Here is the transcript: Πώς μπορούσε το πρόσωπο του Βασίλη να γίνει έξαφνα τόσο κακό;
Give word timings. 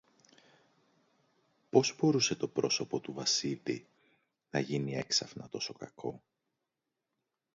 Πώς 1.69 1.95
μπορούσε 1.97 2.35
το 2.35 2.47
πρόσωπο 2.47 2.99
του 2.99 3.13
Βασίλη 3.13 3.87
να 4.51 4.59
γίνει 4.59 4.95
έξαφνα 4.95 5.49
τόσο 5.49 5.73
κακό; 5.73 6.23